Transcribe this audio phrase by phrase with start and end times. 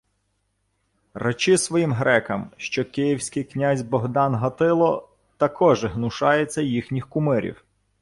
[1.13, 7.63] —Речи своїм грекам, що київський князь Богдан Гатило такоже гнушається їхніх кумирів.